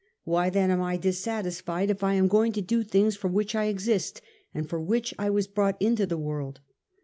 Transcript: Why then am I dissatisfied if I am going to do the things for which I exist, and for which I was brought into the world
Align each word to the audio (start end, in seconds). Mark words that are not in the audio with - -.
Why 0.23 0.49
then 0.49 0.71
am 0.71 0.81
I 0.81 0.97
dissatisfied 0.97 1.91
if 1.91 2.03
I 2.03 2.15
am 2.15 2.27
going 2.27 2.53
to 2.53 2.61
do 2.63 2.81
the 2.83 2.89
things 2.89 3.15
for 3.15 3.27
which 3.27 3.53
I 3.53 3.65
exist, 3.65 4.19
and 4.51 4.67
for 4.67 4.81
which 4.81 5.13
I 5.19 5.29
was 5.29 5.45
brought 5.45 5.79
into 5.79 6.07
the 6.07 6.17
world 6.17 6.59